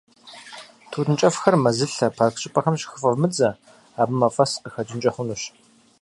[0.91, 3.49] Тутын кӀэфхэр мэзылъэ, парк щӀыпӀэхэм щыхыфӀэвмыдзэ,
[4.01, 5.43] абы мафӏэс къыхэкӏынкӏэ хъунущ.